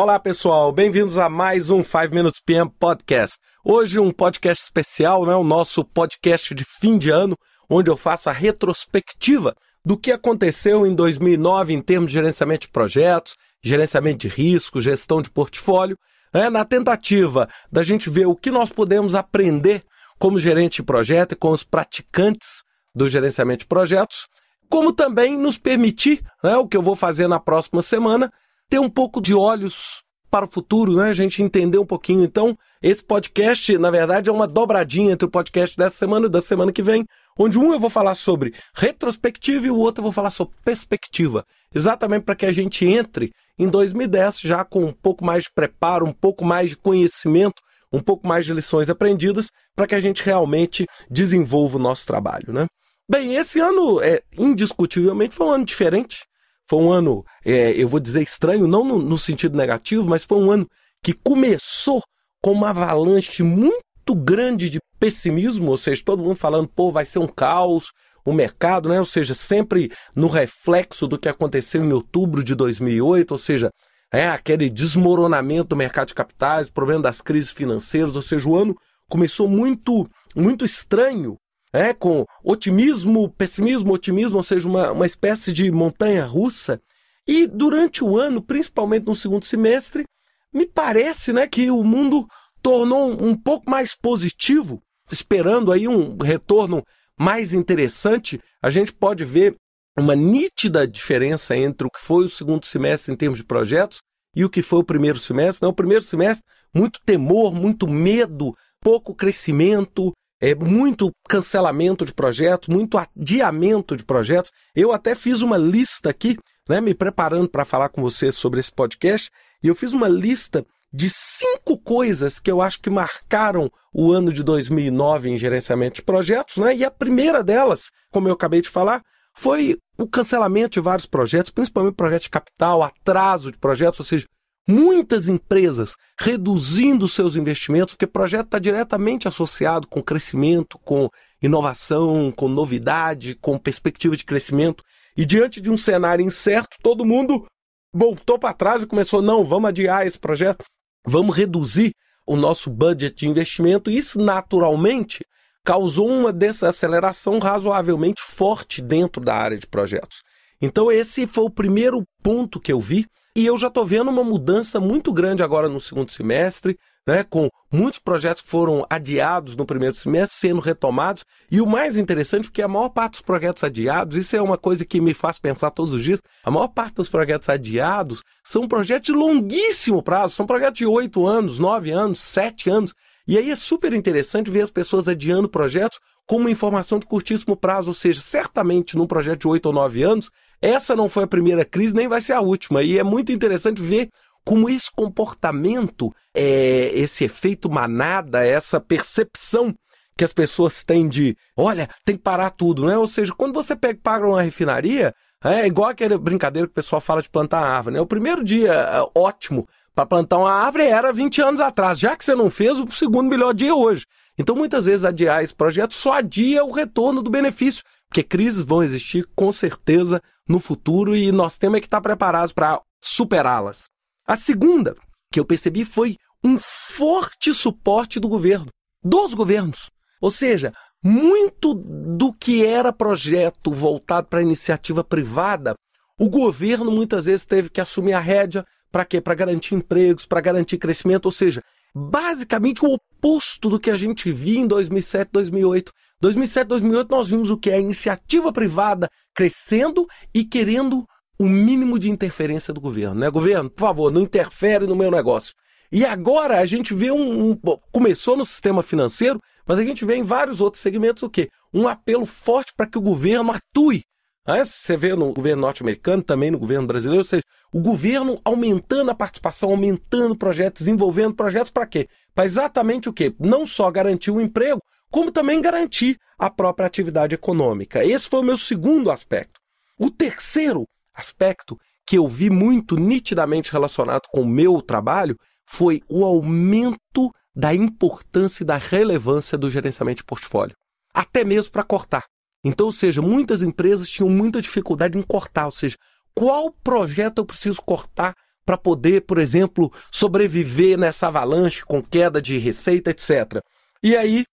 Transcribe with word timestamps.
Olá, 0.00 0.16
pessoal. 0.16 0.70
Bem-vindos 0.70 1.18
a 1.18 1.28
mais 1.28 1.70
um 1.70 1.82
5 1.82 2.14
Minutes 2.14 2.40
PM 2.46 2.70
Podcast. 2.78 3.36
Hoje 3.64 3.98
um 3.98 4.12
podcast 4.12 4.62
especial, 4.62 5.26
né? 5.26 5.34
O 5.34 5.42
nosso 5.42 5.84
podcast 5.84 6.54
de 6.54 6.64
fim 6.64 6.96
de 6.96 7.10
ano, 7.10 7.36
onde 7.68 7.90
eu 7.90 7.96
faço 7.96 8.30
a 8.30 8.32
retrospectiva 8.32 9.56
do 9.84 9.98
que 9.98 10.12
aconteceu 10.12 10.86
em 10.86 10.94
2009 10.94 11.72
em 11.72 11.82
termos 11.82 12.12
de 12.12 12.16
gerenciamento 12.16 12.68
de 12.68 12.68
projetos, 12.68 13.34
gerenciamento 13.60 14.18
de 14.18 14.28
risco, 14.28 14.80
gestão 14.80 15.20
de 15.20 15.32
portfólio, 15.32 15.98
né? 16.32 16.48
na 16.48 16.64
tentativa 16.64 17.48
da 17.68 17.82
gente 17.82 18.08
ver 18.08 18.28
o 18.28 18.36
que 18.36 18.52
nós 18.52 18.70
podemos 18.70 19.16
aprender 19.16 19.82
como 20.16 20.38
gerente 20.38 20.76
de 20.76 20.84
projeto 20.84 21.32
e 21.32 21.36
com 21.36 21.50
os 21.50 21.64
praticantes 21.64 22.62
do 22.94 23.08
gerenciamento 23.08 23.62
de 23.62 23.66
projetos, 23.66 24.28
como 24.70 24.92
também 24.92 25.36
nos 25.36 25.58
permitir, 25.58 26.22
né, 26.44 26.56
o 26.56 26.68
que 26.68 26.76
eu 26.76 26.82
vou 26.82 26.94
fazer 26.94 27.26
na 27.26 27.40
próxima 27.40 27.82
semana, 27.82 28.30
ter 28.68 28.78
um 28.78 28.90
pouco 28.90 29.20
de 29.20 29.34
olhos 29.34 30.02
para 30.30 30.44
o 30.44 30.50
futuro, 30.50 30.94
né? 30.94 31.08
A 31.08 31.14
gente 31.14 31.42
entender 31.42 31.78
um 31.78 31.86
pouquinho. 31.86 32.22
Então, 32.22 32.56
esse 32.82 33.02
podcast, 33.02 33.76
na 33.78 33.90
verdade, 33.90 34.28
é 34.28 34.32
uma 34.32 34.46
dobradinha 34.46 35.12
entre 35.12 35.26
o 35.26 35.30
podcast 35.30 35.76
dessa 35.76 35.96
semana 35.96 36.26
e 36.26 36.30
da 36.30 36.40
semana 36.40 36.72
que 36.72 36.82
vem, 36.82 37.04
onde 37.38 37.58
um 37.58 37.72
eu 37.72 37.80
vou 37.80 37.90
falar 37.90 38.14
sobre 38.14 38.54
retrospectiva 38.74 39.66
e 39.66 39.70
o 39.70 39.76
outro 39.76 40.00
eu 40.00 40.04
vou 40.04 40.12
falar 40.12 40.30
sobre 40.30 40.54
perspectiva. 40.64 41.44
Exatamente 41.74 42.24
para 42.24 42.34
que 42.34 42.46
a 42.46 42.52
gente 42.52 42.86
entre 42.86 43.32
em 43.58 43.68
2010 43.68 44.40
já 44.40 44.64
com 44.64 44.84
um 44.84 44.92
pouco 44.92 45.24
mais 45.24 45.44
de 45.44 45.50
preparo, 45.54 46.06
um 46.06 46.12
pouco 46.12 46.44
mais 46.44 46.70
de 46.70 46.76
conhecimento, 46.76 47.62
um 47.92 48.00
pouco 48.00 48.28
mais 48.28 48.44
de 48.44 48.52
lições 48.52 48.90
aprendidas, 48.90 49.50
para 49.74 49.86
que 49.86 49.94
a 49.94 50.00
gente 50.00 50.22
realmente 50.22 50.86
desenvolva 51.10 51.78
o 51.78 51.80
nosso 51.80 52.06
trabalho, 52.06 52.52
né? 52.52 52.66
Bem, 53.10 53.36
esse 53.36 53.58
ano 53.58 54.02
é 54.02 54.20
indiscutivelmente 54.36 55.34
foi 55.34 55.46
um 55.46 55.52
ano 55.52 55.64
diferente. 55.64 56.26
Foi 56.68 56.78
um 56.78 56.92
ano, 56.92 57.24
é, 57.44 57.70
eu 57.72 57.88
vou 57.88 57.98
dizer 57.98 58.22
estranho, 58.22 58.66
não 58.66 58.84
no, 58.84 58.98
no 58.98 59.18
sentido 59.18 59.56
negativo, 59.56 60.06
mas 60.06 60.24
foi 60.24 60.38
um 60.38 60.50
ano 60.50 60.66
que 61.02 61.12
começou 61.12 62.02
com 62.42 62.52
uma 62.52 62.70
avalanche 62.70 63.42
muito 63.42 64.14
grande 64.14 64.68
de 64.68 64.78
pessimismo, 64.98 65.70
ou 65.70 65.76
seja, 65.76 66.02
todo 66.04 66.22
mundo 66.22 66.36
falando, 66.36 66.68
pô, 66.68 66.92
vai 66.92 67.04
ser 67.04 67.20
um 67.20 67.26
caos, 67.26 67.92
o 68.24 68.32
mercado, 68.32 68.88
né? 68.88 68.98
Ou 68.98 69.06
seja, 69.06 69.32
sempre 69.32 69.90
no 70.14 70.26
reflexo 70.26 71.06
do 71.06 71.18
que 71.18 71.28
aconteceu 71.28 71.84
em 71.84 71.92
outubro 71.92 72.44
de 72.44 72.54
2008, 72.54 73.30
ou 73.32 73.38
seja, 73.38 73.70
é 74.12 74.28
aquele 74.28 74.68
desmoronamento 74.68 75.68
do 75.68 75.76
mercado 75.76 76.08
de 76.08 76.14
capitais, 76.14 76.68
o 76.68 76.72
problema 76.72 77.02
das 77.02 77.20
crises 77.20 77.52
financeiras, 77.52 78.16
ou 78.16 78.22
seja, 78.22 78.48
o 78.48 78.56
ano 78.56 78.76
começou 79.08 79.48
muito 79.48 80.06
muito 80.36 80.64
estranho 80.64 81.36
é, 81.72 81.92
com 81.92 82.24
otimismo, 82.42 83.30
pessimismo, 83.30 83.92
otimismo, 83.92 84.36
ou 84.36 84.42
seja, 84.42 84.68
uma, 84.68 84.92
uma 84.92 85.06
espécie 85.06 85.52
de 85.52 85.70
montanha 85.70 86.24
russa. 86.24 86.80
E 87.26 87.46
durante 87.46 88.02
o 88.02 88.18
ano, 88.18 88.42
principalmente 88.42 89.06
no 89.06 89.14
segundo 89.14 89.44
semestre, 89.44 90.04
me 90.52 90.66
parece 90.66 91.32
né, 91.32 91.46
que 91.46 91.70
o 91.70 91.84
mundo 91.84 92.26
tornou 92.62 93.22
um 93.22 93.36
pouco 93.36 93.70
mais 93.70 93.94
positivo, 93.94 94.82
esperando 95.10 95.70
aí 95.70 95.86
um 95.86 96.16
retorno 96.16 96.82
mais 97.18 97.52
interessante. 97.52 98.40
A 98.62 98.70
gente 98.70 98.92
pode 98.92 99.24
ver 99.24 99.56
uma 99.98 100.14
nítida 100.14 100.86
diferença 100.86 101.56
entre 101.56 101.86
o 101.86 101.90
que 101.90 102.00
foi 102.00 102.24
o 102.24 102.28
segundo 102.28 102.64
semestre 102.64 103.12
em 103.12 103.16
termos 103.16 103.38
de 103.38 103.44
projetos 103.44 104.00
e 104.34 104.44
o 104.44 104.50
que 104.50 104.62
foi 104.62 104.78
o 104.78 104.84
primeiro 104.84 105.18
semestre. 105.18 105.62
Não, 105.62 105.70
o 105.70 105.74
primeiro 105.74 106.02
semestre, 106.02 106.44
muito 106.74 107.00
temor, 107.04 107.52
muito 107.52 107.88
medo, 107.88 108.54
pouco 108.80 109.14
crescimento, 109.14 110.12
é 110.40 110.54
muito 110.54 111.10
cancelamento 111.28 112.04
de 112.04 112.12
projetos, 112.12 112.68
muito 112.68 112.98
adiamento 112.98 113.96
de 113.96 114.04
projetos. 114.04 114.52
Eu 114.74 114.92
até 114.92 115.14
fiz 115.14 115.42
uma 115.42 115.56
lista 115.56 116.10
aqui, 116.10 116.36
né, 116.68 116.80
me 116.80 116.94
preparando 116.94 117.48
para 117.48 117.64
falar 117.64 117.88
com 117.88 118.02
vocês 118.02 118.36
sobre 118.36 118.60
esse 118.60 118.72
podcast, 118.72 119.30
e 119.62 119.68
eu 119.68 119.74
fiz 119.74 119.92
uma 119.92 120.08
lista 120.08 120.64
de 120.92 121.10
cinco 121.10 121.78
coisas 121.78 122.38
que 122.38 122.50
eu 122.50 122.62
acho 122.62 122.80
que 122.80 122.88
marcaram 122.88 123.70
o 123.92 124.10
ano 124.10 124.32
de 124.32 124.42
2009 124.42 125.28
em 125.28 125.38
gerenciamento 125.38 125.96
de 125.96 126.02
projetos, 126.02 126.56
né? 126.56 126.74
E 126.74 126.84
a 126.84 126.90
primeira 126.90 127.42
delas, 127.42 127.90
como 128.10 128.28
eu 128.28 128.32
acabei 128.32 128.62
de 128.62 128.70
falar, 128.70 129.02
foi 129.34 129.76
o 129.98 130.06
cancelamento 130.06 130.74
de 130.74 130.80
vários 130.80 131.06
projetos, 131.06 131.50
principalmente 131.50 131.94
projetos 131.94 132.24
de 132.24 132.30
capital, 132.30 132.82
atraso 132.82 133.52
de 133.52 133.58
projetos, 133.58 134.00
ou 134.00 134.06
seja, 134.06 134.26
Muitas 134.70 135.28
empresas 135.28 135.96
reduzindo 136.20 137.08
seus 137.08 137.36
investimentos, 137.36 137.94
porque 137.94 138.04
o 138.04 138.08
projeto 138.08 138.44
está 138.44 138.58
diretamente 138.58 139.26
associado 139.26 139.88
com 139.88 140.02
crescimento, 140.02 140.78
com 140.80 141.08
inovação, 141.40 142.30
com 142.30 142.48
novidade, 142.48 143.34
com 143.36 143.58
perspectiva 143.58 144.14
de 144.14 144.26
crescimento. 144.26 144.84
E 145.16 145.24
diante 145.24 145.58
de 145.58 145.70
um 145.70 145.78
cenário 145.78 146.22
incerto, 146.22 146.76
todo 146.82 147.04
mundo 147.04 147.46
voltou 147.94 148.38
para 148.38 148.52
trás 148.52 148.82
e 148.82 148.86
começou: 148.86 149.22
não, 149.22 149.42
vamos 149.42 149.70
adiar 149.70 150.06
esse 150.06 150.18
projeto, 150.18 150.62
vamos 151.06 151.34
reduzir 151.34 151.92
o 152.26 152.36
nosso 152.36 152.68
budget 152.68 153.16
de 153.16 153.26
investimento. 153.26 153.90
Isso 153.90 154.20
naturalmente 154.20 155.24
causou 155.64 156.08
uma 156.08 156.32
desaceleração 156.32 157.38
razoavelmente 157.38 158.20
forte 158.20 158.82
dentro 158.82 159.22
da 159.22 159.34
área 159.34 159.56
de 159.56 159.66
projetos. 159.66 160.22
Então, 160.60 160.92
esse 160.92 161.26
foi 161.26 161.44
o 161.44 161.50
primeiro 161.50 162.02
ponto 162.22 162.60
que 162.60 162.72
eu 162.72 162.80
vi 162.80 163.06
e 163.38 163.46
eu 163.46 163.56
já 163.56 163.68
estou 163.68 163.86
vendo 163.86 164.10
uma 164.10 164.24
mudança 164.24 164.80
muito 164.80 165.12
grande 165.12 165.44
agora 165.44 165.68
no 165.68 165.80
segundo 165.80 166.10
semestre, 166.10 166.76
né, 167.06 167.22
com 167.22 167.48
muitos 167.70 168.00
projetos 168.00 168.42
que 168.42 168.50
foram 168.50 168.84
adiados 168.90 169.54
no 169.54 169.64
primeiro 169.64 169.94
semestre 169.94 170.36
sendo 170.36 170.60
retomados. 170.60 171.24
E 171.48 171.60
o 171.60 171.66
mais 171.66 171.96
interessante, 171.96 172.48
porque 172.48 172.60
a 172.60 172.66
maior 172.66 172.88
parte 172.88 173.12
dos 173.12 173.20
projetos 173.20 173.62
adiados, 173.62 174.16
isso 174.16 174.34
é 174.34 174.42
uma 174.42 174.58
coisa 174.58 174.84
que 174.84 175.00
me 175.00 175.14
faz 175.14 175.38
pensar 175.38 175.70
todos 175.70 175.92
os 175.92 176.02
dias, 176.02 176.20
a 176.42 176.50
maior 176.50 176.66
parte 176.66 176.96
dos 176.96 177.08
projetos 177.08 177.48
adiados 177.48 178.24
são 178.42 178.66
projetos 178.66 179.06
de 179.06 179.12
longuíssimo 179.12 180.02
prazo, 180.02 180.34
são 180.34 180.44
projetos 180.44 180.78
de 180.78 180.86
oito 180.86 181.24
anos, 181.24 181.60
nove 181.60 181.92
anos, 181.92 182.18
sete 182.18 182.68
anos. 182.68 182.92
E 183.28 183.36
aí 183.36 183.50
é 183.50 183.56
super 183.56 183.92
interessante 183.92 184.50
ver 184.50 184.62
as 184.62 184.70
pessoas 184.70 185.06
adiando 185.06 185.50
projetos 185.50 186.00
com 186.26 186.36
uma 186.36 186.50
informação 186.50 186.98
de 186.98 187.06
curtíssimo 187.06 187.54
prazo, 187.54 187.88
ou 187.88 187.94
seja, 187.94 188.22
certamente 188.22 188.96
num 188.96 189.06
projeto 189.06 189.40
de 189.40 189.48
oito 189.48 189.66
ou 189.66 189.72
nove 189.72 190.02
anos, 190.02 190.30
essa 190.62 190.96
não 190.96 191.10
foi 191.10 191.24
a 191.24 191.28
primeira 191.28 191.62
crise, 191.62 191.94
nem 191.94 192.08
vai 192.08 192.22
ser 192.22 192.32
a 192.32 192.40
última. 192.40 192.82
E 192.82 192.98
é 192.98 193.04
muito 193.04 193.30
interessante 193.30 193.82
ver 193.82 194.08
como 194.46 194.70
esse 194.70 194.90
comportamento, 194.90 196.10
é, 196.34 196.90
esse 196.94 197.24
efeito 197.24 197.68
manada, 197.68 198.46
essa 198.46 198.80
percepção 198.80 199.74
que 200.16 200.24
as 200.24 200.32
pessoas 200.32 200.82
têm 200.82 201.06
de, 201.06 201.36
olha, 201.54 201.86
tem 202.06 202.16
que 202.16 202.22
parar 202.22 202.48
tudo, 202.48 202.86
né? 202.86 202.96
Ou 202.96 203.06
seja, 203.06 203.34
quando 203.34 203.52
você 203.52 203.76
pega 203.76 204.00
paga 204.02 204.26
uma 204.26 204.40
refinaria, 204.40 205.14
é 205.44 205.66
igual 205.66 205.90
aquela 205.90 206.16
brincadeira 206.16 206.66
que 206.66 206.72
o 206.72 206.74
pessoal 206.74 207.00
fala 207.00 207.22
de 207.22 207.28
plantar 207.28 207.60
árvore, 207.60 207.94
né? 207.94 208.00
O 208.00 208.06
primeiro 208.06 208.42
dia 208.42 208.72
é, 208.72 209.06
ótimo 209.14 209.68
para 209.98 210.06
plantar 210.06 210.38
uma 210.38 210.52
árvore 210.52 210.84
era 210.84 211.12
20 211.12 211.42
anos 211.42 211.58
atrás. 211.58 211.98
Já 211.98 212.16
que 212.16 212.24
você 212.24 212.32
não 212.32 212.48
fez, 212.48 212.78
o 212.78 212.88
segundo 212.92 213.28
melhor 213.28 213.52
dia 213.52 213.70
é 213.70 213.74
hoje. 213.74 214.06
Então, 214.38 214.54
muitas 214.54 214.84
vezes, 214.84 215.04
adiar 215.04 215.42
esse 215.42 215.52
projeto 215.52 215.92
só 215.92 216.12
adia 216.12 216.64
o 216.64 216.70
retorno 216.70 217.20
do 217.20 217.28
benefício, 217.28 217.82
porque 218.08 218.22
crises 218.22 218.64
vão 218.64 218.80
existir 218.80 219.26
com 219.34 219.50
certeza 219.50 220.22
no 220.48 220.60
futuro 220.60 221.16
e 221.16 221.32
nós 221.32 221.58
temos 221.58 221.80
que 221.80 221.86
estar 221.86 222.00
preparados 222.00 222.52
para 222.52 222.80
superá-las. 223.02 223.88
A 224.24 224.36
segunda 224.36 224.94
que 225.32 225.40
eu 225.40 225.44
percebi 225.44 225.84
foi 225.84 226.16
um 226.44 226.60
forte 226.60 227.52
suporte 227.52 228.20
do 228.20 228.28
governo, 228.28 228.68
dos 229.02 229.34
governos. 229.34 229.90
Ou 230.20 230.30
seja, 230.30 230.72
muito 231.02 231.74
do 231.74 232.32
que 232.32 232.64
era 232.64 232.92
projeto 232.92 233.72
voltado 233.72 234.28
para 234.28 234.42
iniciativa 234.42 235.02
privada, 235.02 235.74
o 236.16 236.30
governo 236.30 236.92
muitas 236.92 237.26
vezes 237.26 237.44
teve 237.44 237.68
que 237.68 237.80
assumir 237.80 238.12
a 238.12 238.20
rédea 238.20 238.64
para 238.90 239.04
quê? 239.04 239.20
Para 239.20 239.34
garantir 239.34 239.74
empregos, 239.74 240.26
para 240.26 240.40
garantir 240.40 240.78
crescimento, 240.78 241.26
ou 241.26 241.32
seja, 241.32 241.62
basicamente 241.94 242.84
o 242.84 242.94
oposto 242.94 243.68
do 243.68 243.80
que 243.80 243.90
a 243.90 243.96
gente 243.96 244.30
via 244.30 244.60
em 244.60 244.66
2007, 244.66 245.30
2008. 245.32 245.92
2007, 246.20 246.66
2008 246.68 247.10
nós 247.10 247.28
vimos 247.28 247.50
o 247.50 247.56
que 247.56 247.70
é 247.70 247.74
a 247.74 247.80
iniciativa 247.80 248.52
privada 248.52 249.08
crescendo 249.34 250.06
e 250.34 250.44
querendo 250.44 251.06
o 251.38 251.48
mínimo 251.48 251.98
de 251.98 252.10
interferência 252.10 252.74
do 252.74 252.80
governo, 252.80 253.14
né? 253.14 253.30
Governo, 253.30 253.70
por 253.70 253.82
favor, 253.82 254.12
não 254.12 254.22
interfere 254.22 254.86
no 254.86 254.96
meu 254.96 255.10
negócio. 255.10 255.54
E 255.90 256.04
agora 256.04 256.60
a 256.60 256.66
gente 256.66 256.92
vê 256.92 257.10
um, 257.10 257.50
um 257.50 257.56
começou 257.92 258.36
no 258.36 258.44
sistema 258.44 258.82
financeiro, 258.82 259.40
mas 259.66 259.78
a 259.78 259.84
gente 259.84 260.04
vê 260.04 260.16
em 260.16 260.22
vários 260.22 260.60
outros 260.60 260.82
segmentos 260.82 261.22
o 261.22 261.30
quê? 261.30 261.48
Um 261.72 261.86
apelo 261.88 262.26
forte 262.26 262.72
para 262.76 262.86
que 262.86 262.98
o 262.98 263.02
governo 263.02 263.52
atue. 263.52 264.02
Né? 264.46 264.64
Você 264.64 264.96
vê 264.96 265.14
no 265.14 265.32
governo 265.32 265.62
norte-americano, 265.62 266.22
também 266.22 266.50
no 266.50 266.58
governo 266.58 266.86
brasileiro, 266.86 267.20
ou 267.20 267.28
seja, 267.28 267.42
o 267.72 267.80
governo 267.80 268.40
aumentando 268.44 269.10
a 269.10 269.14
participação, 269.14 269.70
aumentando 269.70 270.36
projetos, 270.36 270.82
desenvolvendo 270.82 271.34
projetos 271.34 271.70
para 271.70 271.86
quê? 271.86 272.08
Para 272.34 272.44
exatamente 272.44 273.08
o 273.08 273.12
quê? 273.12 273.34
Não 273.38 273.66
só 273.66 273.90
garantir 273.90 274.30
o 274.30 274.40
emprego, 274.40 274.80
como 275.10 275.32
também 275.32 275.60
garantir 275.60 276.18
a 276.38 276.50
própria 276.50 276.86
atividade 276.86 277.34
econômica. 277.34 278.04
Esse 278.04 278.28
foi 278.28 278.40
o 278.40 278.44
meu 278.44 278.56
segundo 278.56 279.10
aspecto. 279.10 279.58
O 279.98 280.10
terceiro 280.10 280.86
aspecto 281.14 281.78
que 282.06 282.16
eu 282.16 282.26
vi 282.28 282.48
muito 282.48 282.96
nitidamente 282.96 283.72
relacionado 283.72 284.22
com 284.30 284.42
o 284.42 284.48
meu 284.48 284.80
trabalho 284.80 285.36
foi 285.66 286.02
o 286.08 286.24
aumento 286.24 287.30
da 287.54 287.74
importância 287.74 288.62
e 288.62 288.66
da 288.66 288.76
relevância 288.76 289.58
do 289.58 289.70
gerenciamento 289.70 290.18
de 290.18 290.24
portfólio, 290.24 290.76
até 291.12 291.44
mesmo 291.44 291.72
para 291.72 291.82
cortar. 291.82 292.24
Então, 292.64 292.86
ou 292.86 292.92
seja, 292.92 293.22
muitas 293.22 293.62
empresas 293.62 294.08
tinham 294.08 294.28
muita 294.28 294.60
dificuldade 294.60 295.16
em 295.16 295.22
cortar, 295.22 295.66
ou 295.66 295.72
seja, 295.72 295.96
qual 296.34 296.70
projeto 296.70 297.38
eu 297.38 297.46
preciso 297.46 297.80
cortar 297.82 298.34
para 298.64 298.76
poder, 298.76 299.22
por 299.22 299.38
exemplo, 299.38 299.90
sobreviver 300.10 300.98
nessa 300.98 301.28
avalanche 301.28 301.84
com 301.84 302.02
queda 302.02 302.40
de 302.42 302.58
receita, 302.58 303.10
etc. 303.10 303.62
E 304.02 304.16
aí 304.16 304.44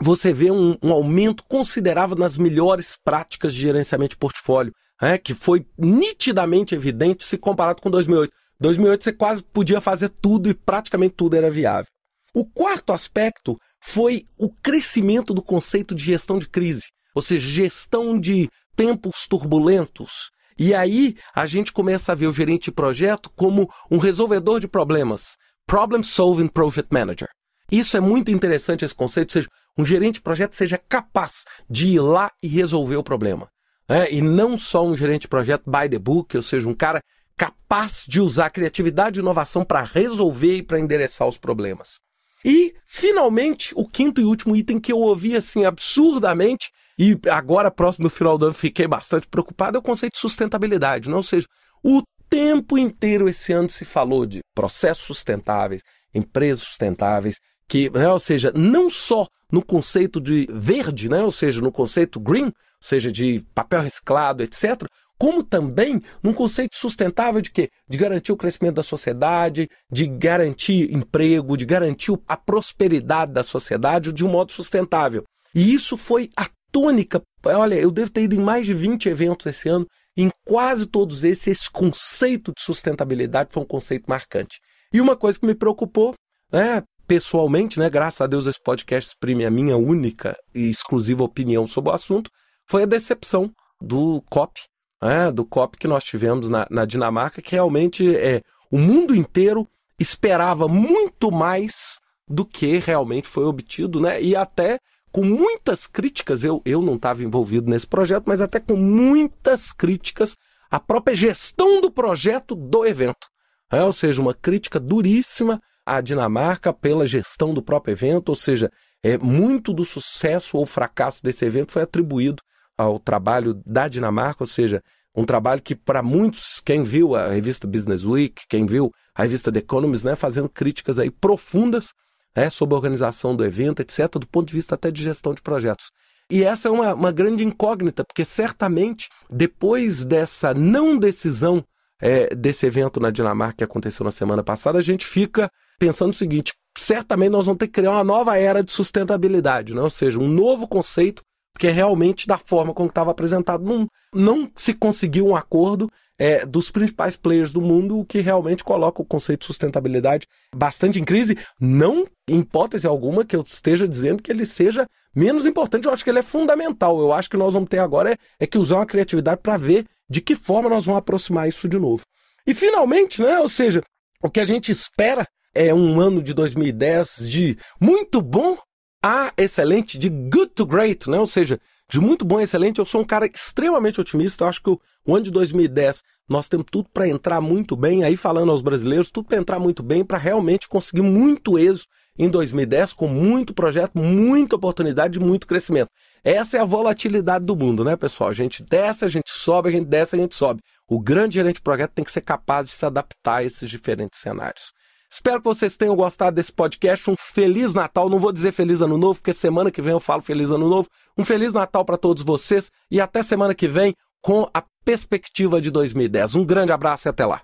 você 0.00 0.32
vê 0.32 0.50
um, 0.50 0.76
um 0.82 0.92
aumento 0.92 1.44
considerável 1.44 2.16
nas 2.16 2.36
melhores 2.36 2.96
práticas 3.02 3.54
de 3.54 3.62
gerenciamento 3.62 4.10
de 4.10 4.18
portfólio, 4.18 4.72
né, 5.00 5.16
que 5.18 5.34
foi 5.34 5.66
nitidamente 5.78 6.74
evidente 6.74 7.24
se 7.24 7.38
comparado 7.38 7.80
com 7.80 7.90
2008. 7.90 8.32
2008 8.60 9.04
você 9.04 9.12
quase 9.12 9.42
podia 9.42 9.80
fazer 9.80 10.08
tudo 10.08 10.48
e 10.48 10.54
praticamente 10.54 11.14
tudo 11.16 11.34
era 11.34 11.50
viável. 11.50 11.90
O 12.34 12.44
quarto 12.44 12.92
aspecto 12.92 13.58
foi 13.82 14.24
o 14.38 14.48
crescimento 14.48 15.34
do 15.34 15.42
conceito 15.42 15.94
de 15.94 16.04
gestão 16.04 16.38
de 16.38 16.48
crise, 16.48 16.88
ou 17.14 17.22
seja, 17.22 17.48
gestão 17.48 18.18
de 18.18 18.48
tempos 18.76 19.26
turbulentos. 19.28 20.30
E 20.58 20.74
aí 20.74 21.16
a 21.34 21.46
gente 21.46 21.72
começa 21.72 22.12
a 22.12 22.14
ver 22.14 22.26
o 22.26 22.32
gerente 22.32 22.64
de 22.64 22.72
projeto 22.72 23.30
como 23.34 23.68
um 23.90 23.98
resolvedor 23.98 24.60
de 24.60 24.68
problemas, 24.68 25.36
Problem 25.66 26.02
Solving 26.02 26.48
Project 26.48 26.92
Manager. 26.92 27.28
Isso 27.70 27.96
é 27.96 28.00
muito 28.00 28.30
interessante 28.30 28.84
esse 28.84 28.94
conceito, 28.94 29.30
ou 29.30 29.32
seja, 29.32 29.48
um 29.78 29.84
gerente 29.84 30.14
de 30.16 30.22
projeto 30.22 30.52
seja 30.52 30.76
capaz 30.76 31.44
de 31.68 31.94
ir 31.94 32.00
lá 32.00 32.30
e 32.42 32.48
resolver 32.48 32.96
o 32.96 33.02
problema. 33.02 33.48
Né? 33.88 34.12
E 34.12 34.20
não 34.20 34.56
só 34.56 34.84
um 34.84 34.94
gerente 34.94 35.22
de 35.22 35.28
projeto 35.28 35.70
by 35.70 35.88
the 35.88 35.98
book, 35.98 36.36
ou 36.36 36.42
seja, 36.42 36.68
um 36.68 36.74
cara 36.74 37.00
capaz 37.36 38.04
de 38.06 38.20
usar 38.20 38.50
criatividade 38.50 39.18
e 39.18 39.22
inovação 39.22 39.64
para 39.64 39.82
resolver 39.82 40.56
e 40.56 40.62
para 40.62 40.78
endereçar 40.78 41.26
os 41.26 41.38
problemas. 41.38 41.94
E, 42.44 42.74
finalmente, 42.86 43.72
o 43.76 43.86
quinto 43.86 44.20
e 44.20 44.24
último 44.24 44.56
item 44.56 44.80
que 44.80 44.92
eu 44.92 44.98
ouvi 44.98 45.36
assim 45.36 45.64
absurdamente, 45.64 46.70
e 46.98 47.18
agora, 47.30 47.70
próximo 47.70 48.04
do 48.04 48.10
final 48.10 48.36
do 48.36 48.46
ano, 48.46 48.54
fiquei 48.54 48.86
bastante 48.86 49.26
preocupado, 49.26 49.76
é 49.76 49.80
o 49.80 49.82
conceito 49.82 50.14
de 50.14 50.20
sustentabilidade. 50.20 51.10
Ou 51.10 51.22
seja, 51.22 51.46
o 51.82 52.02
tempo 52.28 52.78
inteiro 52.78 53.28
esse 53.28 53.52
ano 53.52 53.68
se 53.68 53.84
falou 53.84 54.24
de 54.26 54.40
processos 54.54 55.04
sustentáveis, 55.04 55.82
empresas 56.14 56.64
sustentáveis, 56.64 57.36
que, 57.68 57.90
né, 57.90 58.08
ou 58.08 58.18
seja, 58.18 58.52
não 58.54 58.90
só 58.90 59.26
no 59.50 59.64
conceito 59.64 60.20
de 60.20 60.46
verde, 60.50 61.08
né, 61.08 61.22
ou 61.22 61.30
seja, 61.30 61.60
no 61.60 61.72
conceito 61.72 62.18
green, 62.18 62.46
ou 62.46 62.52
seja, 62.80 63.12
de 63.12 63.44
papel 63.54 63.82
reciclado, 63.82 64.42
etc., 64.42 64.82
como 65.22 65.44
também 65.44 66.02
num 66.20 66.34
conceito 66.34 66.76
sustentável 66.76 67.40
de 67.40 67.52
quê? 67.52 67.68
De 67.88 67.96
garantir 67.96 68.32
o 68.32 68.36
crescimento 68.36 68.74
da 68.74 68.82
sociedade, 68.82 69.68
de 69.88 70.04
garantir 70.04 70.92
emprego, 70.92 71.56
de 71.56 71.64
garantir 71.64 72.12
a 72.26 72.36
prosperidade 72.36 73.32
da 73.32 73.44
sociedade 73.44 74.12
de 74.12 74.24
um 74.24 74.28
modo 74.28 74.50
sustentável. 74.50 75.22
E 75.54 75.72
isso 75.72 75.96
foi 75.96 76.28
a 76.36 76.48
tônica. 76.72 77.22
Olha, 77.44 77.76
eu 77.76 77.92
devo 77.92 78.10
ter 78.10 78.22
ido 78.22 78.34
em 78.34 78.40
mais 78.40 78.66
de 78.66 78.74
20 78.74 79.08
eventos 79.08 79.46
esse 79.46 79.68
ano, 79.68 79.86
em 80.16 80.28
quase 80.44 80.86
todos 80.86 81.22
esses, 81.22 81.46
esse 81.46 81.70
conceito 81.70 82.50
de 82.56 82.60
sustentabilidade 82.60 83.52
foi 83.52 83.62
um 83.62 83.66
conceito 83.66 84.06
marcante. 84.08 84.58
E 84.92 85.00
uma 85.00 85.14
coisa 85.14 85.38
que 85.38 85.46
me 85.46 85.54
preocupou, 85.54 86.16
né, 86.50 86.82
pessoalmente, 87.06 87.78
né, 87.78 87.88
graças 87.88 88.20
a 88.20 88.26
Deus 88.26 88.48
esse 88.48 88.60
podcast 88.60 89.10
exprime 89.10 89.46
a 89.46 89.52
minha 89.52 89.76
única 89.76 90.36
e 90.52 90.68
exclusiva 90.68 91.22
opinião 91.22 91.64
sobre 91.64 91.92
o 91.92 91.94
assunto, 91.94 92.28
foi 92.68 92.82
a 92.82 92.86
decepção 92.86 93.52
do 93.80 94.20
COP, 94.28 94.60
né, 95.02 95.32
do 95.32 95.44
COP 95.44 95.76
que 95.76 95.88
nós 95.88 96.04
tivemos 96.04 96.48
na, 96.48 96.66
na 96.70 96.84
Dinamarca, 96.84 97.42
que 97.42 97.56
realmente 97.56 98.16
é 98.16 98.42
o 98.70 98.78
mundo 98.78 99.14
inteiro 99.14 99.68
esperava 99.98 100.68
muito 100.68 101.30
mais 101.30 101.98
do 102.28 102.44
que 102.44 102.78
realmente 102.78 103.28
foi 103.28 103.44
obtido, 103.44 104.00
né? 104.00 104.22
E 104.22 104.34
até 104.34 104.78
com 105.10 105.22
muitas 105.22 105.86
críticas, 105.86 106.42
eu, 106.42 106.62
eu 106.64 106.80
não 106.80 106.94
estava 106.94 107.22
envolvido 107.22 107.70
nesse 107.70 107.86
projeto, 107.86 108.24
mas 108.26 108.40
até 108.40 108.58
com 108.58 108.76
muitas 108.76 109.72
críticas 109.72 110.36
à 110.70 110.80
própria 110.80 111.14
gestão 111.14 111.80
do 111.82 111.90
projeto 111.90 112.54
do 112.54 112.86
evento. 112.86 113.26
É, 113.70 113.82
ou 113.82 113.92
seja, 113.92 114.22
uma 114.22 114.32
crítica 114.32 114.80
duríssima 114.80 115.60
à 115.84 116.00
Dinamarca 116.00 116.72
pela 116.72 117.06
gestão 117.06 117.52
do 117.52 117.62
próprio 117.62 117.92
evento, 117.92 118.30
ou 118.30 118.34
seja, 118.34 118.70
é, 119.02 119.18
muito 119.18 119.72
do 119.74 119.84
sucesso 119.84 120.56
ou 120.56 120.64
fracasso 120.64 121.22
desse 121.22 121.44
evento 121.44 121.72
foi 121.72 121.82
atribuído 121.82 122.42
ao 122.76 122.98
trabalho 122.98 123.60
da 123.66 123.88
Dinamarca, 123.88 124.42
ou 124.42 124.46
seja, 124.46 124.82
um 125.14 125.24
trabalho 125.24 125.60
que 125.60 125.74
para 125.74 126.02
muitos, 126.02 126.60
quem 126.64 126.82
viu 126.82 127.14
a 127.14 127.28
revista 127.28 127.66
Business 127.66 128.04
Week, 128.04 128.42
quem 128.48 128.64
viu 128.64 128.90
a 129.14 129.22
revista 129.22 129.52
The 129.52 129.58
Economist, 129.58 130.06
né, 130.06 130.16
fazendo 130.16 130.48
críticas 130.48 130.98
aí 130.98 131.10
profundas 131.10 131.92
né, 132.34 132.48
sobre 132.48 132.74
a 132.74 132.78
organização 132.78 133.36
do 133.36 133.44
evento, 133.44 133.80
etc., 133.80 134.08
do 134.12 134.26
ponto 134.26 134.48
de 134.48 134.54
vista 134.54 134.74
até 134.74 134.90
de 134.90 135.02
gestão 135.02 135.34
de 135.34 135.42
projetos. 135.42 135.90
E 136.30 136.42
essa 136.42 136.68
é 136.68 136.70
uma, 136.70 136.94
uma 136.94 137.12
grande 137.12 137.44
incógnita, 137.44 138.04
porque 138.04 138.24
certamente 138.24 139.08
depois 139.30 140.02
dessa 140.02 140.54
não 140.54 140.96
decisão 140.96 141.62
é, 142.00 142.34
desse 142.34 142.66
evento 142.66 142.98
na 142.98 143.10
Dinamarca 143.10 143.58
que 143.58 143.64
aconteceu 143.64 144.02
na 144.02 144.10
semana 144.10 144.42
passada, 144.42 144.78
a 144.78 144.82
gente 144.82 145.04
fica 145.04 145.50
pensando 145.78 146.12
o 146.12 146.16
seguinte: 146.16 146.52
certamente 146.76 147.30
nós 147.30 147.44
vamos 147.44 147.58
ter 147.58 147.66
que 147.66 147.74
criar 147.74 147.92
uma 147.92 148.04
nova 148.04 148.38
era 148.38 148.62
de 148.62 148.72
sustentabilidade, 148.72 149.74
né? 149.74 149.82
ou 149.82 149.90
seja, 149.90 150.18
um 150.18 150.26
novo 150.26 150.66
conceito 150.66 151.22
porque 151.52 151.70
realmente 151.70 152.26
da 152.26 152.38
forma 152.38 152.74
como 152.74 152.88
estava 152.88 153.10
apresentado 153.10 153.64
não, 153.64 153.86
não 154.14 154.50
se 154.56 154.72
conseguiu 154.72 155.26
um 155.26 155.36
acordo 155.36 155.90
é, 156.18 156.46
dos 156.46 156.70
principais 156.70 157.16
players 157.16 157.52
do 157.52 157.60
mundo, 157.60 157.98
o 157.98 158.04
que 158.04 158.20
realmente 158.20 158.62
coloca 158.62 159.02
o 159.02 159.04
conceito 159.04 159.40
de 159.40 159.46
sustentabilidade 159.46 160.26
bastante 160.54 161.00
em 161.00 161.04
crise. 161.04 161.36
Não, 161.60 162.06
em 162.28 162.40
hipótese 162.40 162.86
alguma, 162.86 163.24
que 163.24 163.34
eu 163.34 163.40
esteja 163.40 163.88
dizendo 163.88 164.22
que 164.22 164.30
ele 164.30 164.46
seja 164.46 164.86
menos 165.14 165.44
importante, 165.44 165.86
eu 165.86 165.92
acho 165.92 166.04
que 166.04 166.10
ele 166.10 166.20
é 166.20 166.22
fundamental. 166.22 167.00
Eu 167.00 167.12
acho 167.12 167.28
que 167.28 167.36
nós 167.36 167.54
vamos 167.54 167.68
ter 167.68 167.78
agora 167.78 168.12
é, 168.12 168.16
é 168.40 168.46
que 168.46 168.58
usar 168.58 168.76
uma 168.76 168.86
criatividade 168.86 169.40
para 169.42 169.56
ver 169.56 169.84
de 170.08 170.20
que 170.20 170.36
forma 170.36 170.68
nós 170.68 170.86
vamos 170.86 171.00
aproximar 171.00 171.48
isso 171.48 171.68
de 171.68 171.78
novo. 171.78 172.04
E 172.46 172.54
finalmente, 172.54 173.20
né, 173.22 173.38
ou 173.38 173.48
seja, 173.48 173.82
o 174.22 174.30
que 174.30 174.40
a 174.40 174.44
gente 174.44 174.70
espera 174.70 175.26
é 175.54 175.72
um 175.74 176.00
ano 176.00 176.22
de 176.22 176.32
2010 176.32 177.28
de 177.28 177.58
muito 177.80 178.22
bom 178.22 178.56
a 179.02 179.32
excelente, 179.36 179.98
de 179.98 180.08
good 180.08 180.52
to 180.54 180.64
great, 180.64 181.10
né? 181.10 181.18
Ou 181.18 181.26
seja, 181.26 181.60
de 181.92 182.00
muito 182.00 182.24
bom 182.24 182.38
a 182.38 182.42
excelente. 182.42 182.78
Eu 182.78 182.86
sou 182.86 183.00
um 183.00 183.04
cara 183.04 183.26
extremamente 183.26 184.00
otimista. 184.00 184.44
Eu 184.44 184.48
acho 184.48 184.62
que 184.62 184.70
o, 184.70 184.80
ano 185.14 185.24
de 185.24 185.30
2010 185.30 186.02
nós 186.28 186.48
temos 186.48 186.66
tudo 186.70 186.88
para 186.90 187.08
entrar 187.08 187.40
muito 187.40 187.76
bem. 187.76 188.04
Aí 188.04 188.16
falando 188.16 188.50
aos 188.50 188.62
brasileiros, 188.62 189.10
tudo 189.10 189.28
para 189.28 189.38
entrar 189.38 189.58
muito 189.58 189.82
bem, 189.82 190.04
para 190.04 190.16
realmente 190.16 190.68
conseguir 190.68 191.02
muito 191.02 191.58
êxito 191.58 191.88
em 192.18 192.28
2010, 192.28 192.92
com 192.92 193.08
muito 193.08 193.52
projeto, 193.52 193.98
muita 193.98 194.56
oportunidade 194.56 195.18
e 195.18 195.22
muito 195.22 195.46
crescimento. 195.46 195.90
Essa 196.22 196.58
é 196.58 196.60
a 196.60 196.64
volatilidade 196.64 197.44
do 197.44 197.56
mundo, 197.56 197.84
né, 197.84 197.96
pessoal? 197.96 198.30
A 198.30 198.34
gente 198.34 198.62
desce, 198.62 199.04
a 199.04 199.08
gente 199.08 199.30
sobe, 199.30 199.70
a 199.70 199.72
gente 199.72 199.86
desce, 199.86 200.14
a 200.14 200.18
gente 200.18 200.34
sobe. 200.34 200.62
O 200.88 201.00
grande 201.00 201.34
gerente 201.34 201.56
de 201.56 201.62
projeto 201.62 201.92
tem 201.92 202.04
que 202.04 202.12
ser 202.12 202.20
capaz 202.20 202.68
de 202.68 202.72
se 202.72 202.84
adaptar 202.84 203.36
a 203.36 203.44
esses 203.44 203.68
diferentes 203.68 204.20
cenários. 204.20 204.72
Espero 205.12 205.40
que 205.40 205.44
vocês 205.44 205.76
tenham 205.76 205.94
gostado 205.94 206.36
desse 206.36 206.50
podcast. 206.50 207.10
Um 207.10 207.14
Feliz 207.18 207.74
Natal. 207.74 208.08
Não 208.08 208.18
vou 208.18 208.32
dizer 208.32 208.50
Feliz 208.50 208.80
Ano 208.80 208.96
Novo, 208.96 209.20
porque 209.20 209.34
semana 209.34 209.70
que 209.70 209.82
vem 209.82 209.92
eu 209.92 210.00
falo 210.00 210.22
Feliz 210.22 210.50
Ano 210.50 210.70
Novo. 210.70 210.88
Um 211.18 211.22
Feliz 211.22 211.52
Natal 211.52 211.84
para 211.84 211.98
todos 211.98 212.22
vocês 212.22 212.72
e 212.90 212.98
até 212.98 213.22
semana 213.22 213.54
que 213.54 213.68
vem 213.68 213.94
com 214.22 214.48
a 214.54 214.64
perspectiva 214.82 215.60
de 215.60 215.70
2010. 215.70 216.36
Um 216.36 216.46
grande 216.46 216.72
abraço 216.72 217.08
e 217.08 217.10
até 217.10 217.26
lá. 217.26 217.42